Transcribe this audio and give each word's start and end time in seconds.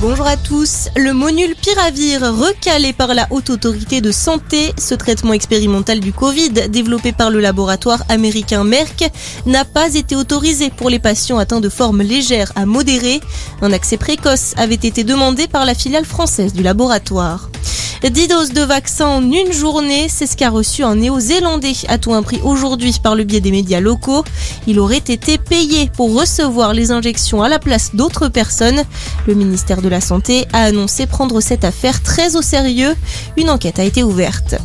Bonjour 0.00 0.26
à 0.26 0.38
tous. 0.38 0.88
Le 0.96 1.12
Monulpiravir, 1.12 2.22
recalé 2.22 2.94
par 2.94 3.12
la 3.12 3.26
Haute 3.30 3.50
Autorité 3.50 4.00
de 4.00 4.10
Santé, 4.10 4.72
ce 4.78 4.94
traitement 4.94 5.34
expérimental 5.34 6.00
du 6.00 6.10
Covid 6.10 6.52
développé 6.70 7.12
par 7.12 7.28
le 7.30 7.38
laboratoire 7.38 8.02
américain 8.08 8.64
Merck, 8.64 9.10
n'a 9.44 9.66
pas 9.66 9.94
été 9.94 10.16
autorisé 10.16 10.70
pour 10.70 10.88
les 10.88 11.00
patients 11.00 11.36
atteints 11.36 11.60
de 11.60 11.68
forme 11.68 12.00
légère 12.00 12.50
à 12.56 12.64
modérée. 12.64 13.20
Un 13.60 13.74
accès 13.74 13.98
précoce 13.98 14.54
avait 14.56 14.74
été 14.74 15.04
demandé 15.04 15.48
par 15.48 15.66
la 15.66 15.74
filiale 15.74 16.06
française 16.06 16.54
du 16.54 16.62
laboratoire. 16.62 17.49
10 18.08 18.28
doses 18.28 18.52
de 18.52 18.62
vaccin 18.62 19.06
en 19.06 19.22
une 19.22 19.52
journée, 19.52 20.08
c'est 20.08 20.26
ce 20.26 20.36
qu'a 20.36 20.48
reçu 20.48 20.82
un 20.82 20.96
néo-zélandais 20.96 21.74
à 21.88 21.98
tout 21.98 22.14
un 22.14 22.22
prix 22.22 22.40
aujourd'hui 22.42 22.94
par 23.02 23.14
le 23.14 23.24
biais 23.24 23.40
des 23.40 23.50
médias 23.50 23.80
locaux. 23.80 24.24
Il 24.66 24.78
aurait 24.78 24.96
été 24.96 25.36
payé 25.36 25.90
pour 25.94 26.18
recevoir 26.18 26.72
les 26.72 26.92
injections 26.92 27.42
à 27.42 27.48
la 27.48 27.58
place 27.58 27.90
d'autres 27.94 28.28
personnes. 28.28 28.82
Le 29.26 29.34
ministère 29.34 29.82
de 29.82 29.88
la 29.88 30.00
Santé 30.00 30.46
a 30.52 30.64
annoncé 30.64 31.06
prendre 31.06 31.40
cette 31.40 31.64
affaire 31.64 32.02
très 32.02 32.36
au 32.36 32.42
sérieux. 32.42 32.96
Une 33.36 33.50
enquête 33.50 33.78
a 33.78 33.84
été 33.84 34.02
ouverte. 34.02 34.56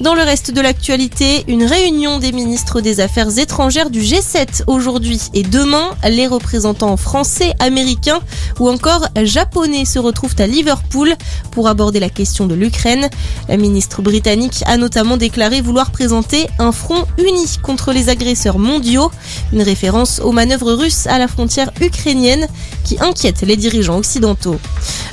Dans 0.00 0.14
le 0.14 0.20
reste 0.20 0.50
de 0.50 0.60
l'actualité, 0.60 1.42
une 1.48 1.64
réunion 1.64 2.18
des 2.18 2.30
ministres 2.30 2.82
des 2.82 3.00
Affaires 3.00 3.38
étrangères 3.38 3.88
du 3.88 4.00
G7 4.00 4.64
aujourd'hui 4.66 5.22
et 5.32 5.42
demain. 5.42 5.90
Les 6.06 6.26
représentants 6.26 6.98
français, 6.98 7.54
américains 7.60 8.20
ou 8.60 8.68
encore 8.68 9.06
japonais 9.22 9.86
se 9.86 9.98
retrouvent 9.98 10.34
à 10.38 10.46
Liverpool 10.46 11.14
pour 11.50 11.66
aborder 11.66 11.98
la 11.98 12.10
question 12.10 12.46
de 12.46 12.54
l'Ukraine. 12.54 13.08
La 13.48 13.56
ministre 13.56 14.02
britannique 14.02 14.62
a 14.66 14.76
notamment 14.76 15.16
déclaré 15.16 15.62
vouloir 15.62 15.90
présenter 15.90 16.46
un 16.58 16.72
front 16.72 17.06
uni 17.16 17.56
contre 17.62 17.92
les 17.92 18.10
agresseurs 18.10 18.58
mondiaux, 18.58 19.10
une 19.54 19.62
référence 19.62 20.20
aux 20.20 20.32
manœuvres 20.32 20.74
russes 20.74 21.06
à 21.06 21.18
la 21.18 21.26
frontière 21.26 21.70
ukrainienne 21.80 22.46
qui 22.84 22.98
inquiète 23.00 23.40
les 23.40 23.56
dirigeants 23.56 23.96
occidentaux. 23.96 24.58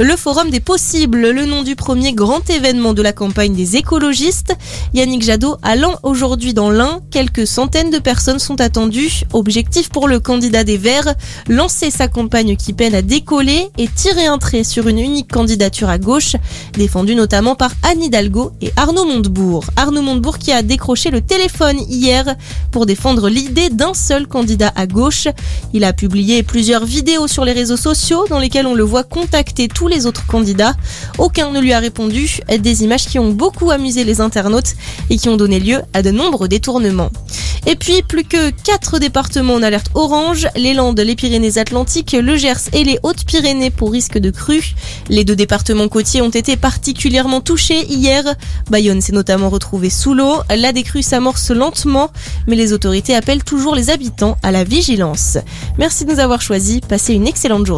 Le 0.00 0.14
Forum 0.14 0.50
des 0.50 0.60
possibles, 0.60 1.30
le 1.30 1.44
nom 1.44 1.64
du 1.64 1.74
premier 1.74 2.12
grand 2.12 2.48
événement 2.50 2.92
de 2.92 3.02
la 3.02 3.12
campagne 3.12 3.52
des 3.52 3.74
écologistes. 3.74 4.54
Yannick 4.94 5.24
Jadot 5.24 5.56
allant 5.60 5.98
aujourd'hui 6.04 6.54
dans 6.54 6.70
l'Ain. 6.70 7.00
Quelques 7.10 7.48
centaines 7.48 7.90
de 7.90 7.98
personnes 7.98 8.38
sont 8.38 8.60
attendues. 8.60 9.24
Objectif 9.32 9.88
pour 9.88 10.06
le 10.06 10.20
candidat 10.20 10.62
des 10.62 10.76
Verts, 10.76 11.16
lancer 11.48 11.90
sa 11.90 12.06
campagne 12.06 12.54
qui 12.54 12.74
peine 12.74 12.94
à 12.94 13.02
décoller 13.02 13.70
et 13.76 13.88
tirer 13.88 14.26
un 14.26 14.38
trait 14.38 14.62
sur 14.62 14.86
une 14.86 15.00
unique 15.00 15.32
candidature 15.32 15.88
à 15.88 15.98
gauche, 15.98 16.36
défendue 16.74 17.16
notamment 17.16 17.56
par 17.56 17.72
Anne 17.82 18.00
Hidalgo 18.00 18.52
et 18.60 18.72
Arnaud 18.76 19.04
Montebourg. 19.04 19.64
Arnaud 19.74 20.02
Montebourg 20.02 20.38
qui 20.38 20.52
a 20.52 20.62
décroché 20.62 21.10
le 21.10 21.22
téléphone 21.22 21.80
hier 21.88 22.36
pour 22.70 22.86
défendre 22.86 23.28
l'idée 23.28 23.68
d'un 23.68 23.94
seul 23.94 24.28
candidat 24.28 24.72
à 24.76 24.86
gauche. 24.86 25.26
Il 25.74 25.82
a 25.82 25.92
publié 25.92 26.44
plusieurs 26.44 26.84
vidéos 26.84 27.26
sur 27.26 27.44
les 27.44 27.52
réseaux 27.52 27.76
sociaux 27.76 28.26
dans 28.30 28.38
lesquelles 28.38 28.68
on 28.68 28.74
le 28.76 28.84
voit 28.84 29.02
contacter 29.02 29.66
tous 29.66 29.87
les 29.88 30.06
autres 30.06 30.26
candidats. 30.26 30.74
Aucun 31.18 31.50
ne 31.50 31.60
lui 31.60 31.72
a 31.72 31.78
répondu. 31.78 32.40
Des 32.58 32.84
images 32.84 33.06
qui 33.06 33.18
ont 33.18 33.32
beaucoup 33.32 33.70
amusé 33.70 34.04
les 34.04 34.20
internautes 34.20 34.74
et 35.10 35.16
qui 35.16 35.28
ont 35.28 35.36
donné 35.36 35.58
lieu 35.58 35.80
à 35.94 36.02
de 36.02 36.10
nombreux 36.10 36.48
détournements. 36.48 37.10
Et 37.66 37.76
puis, 37.76 38.02
plus 38.02 38.24
que 38.24 38.50
4 38.50 38.98
départements 38.98 39.54
en 39.54 39.62
alerte 39.62 39.90
orange, 39.94 40.48
les 40.56 40.74
Landes, 40.74 41.00
les 41.00 41.16
Pyrénées-Atlantiques, 41.16 42.12
le 42.12 42.36
Gers 42.36 42.70
et 42.72 42.84
les 42.84 42.98
Hautes-Pyrénées 43.02 43.70
pour 43.70 43.92
risque 43.92 44.16
de 44.16 44.30
crue. 44.30 44.74
Les 45.08 45.24
deux 45.24 45.36
départements 45.36 45.88
côtiers 45.88 46.22
ont 46.22 46.30
été 46.30 46.56
particulièrement 46.56 47.40
touchés 47.40 47.84
hier. 47.86 48.24
Bayonne 48.70 49.00
s'est 49.00 49.12
notamment 49.12 49.50
retrouvé 49.50 49.90
sous 49.90 50.14
l'eau. 50.14 50.36
La 50.56 50.72
décrue 50.72 51.02
s'amorce 51.02 51.50
lentement, 51.50 52.10
mais 52.46 52.56
les 52.56 52.72
autorités 52.72 53.14
appellent 53.14 53.44
toujours 53.44 53.74
les 53.74 53.90
habitants 53.90 54.38
à 54.42 54.50
la 54.50 54.64
vigilance. 54.64 55.36
Merci 55.78 56.04
de 56.04 56.12
nous 56.12 56.20
avoir 56.20 56.40
choisis. 56.40 56.80
Passez 56.80 57.14
une 57.14 57.26
excellente 57.26 57.66
journée. 57.66 57.76